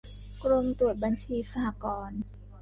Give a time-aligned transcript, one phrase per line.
[0.43, 2.21] กรมตรวจบัญชีสหกรณ์